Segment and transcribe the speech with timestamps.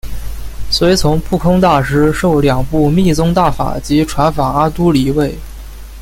[0.71, 5.31] 随从不空大师受两部密宗大法及传法阿阇黎位。